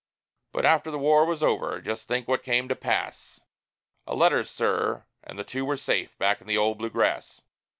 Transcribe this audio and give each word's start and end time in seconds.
But, 0.51 0.65
after 0.65 0.89
the 0.89 0.97
war 0.97 1.25
was 1.25 1.43
over, 1.43 1.79
just 1.79 2.07
think 2.07 2.27
what 2.27 2.41
came 2.41 2.67
to 2.67 2.75
pass 2.75 3.39
A 4.07 4.15
letter, 4.15 4.43
sir; 4.43 5.05
and 5.23 5.37
the 5.37 5.43
two 5.43 5.63
were 5.63 5.77
safe 5.77 6.17
back 6.17 6.41
in 6.41 6.47
the 6.47 6.57
old 6.57 6.79
Blue 6.79 6.89
Grass. 6.89 7.41